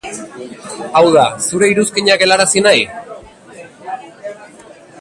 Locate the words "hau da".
0.99-1.25